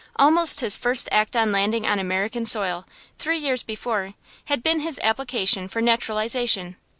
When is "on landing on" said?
1.35-1.99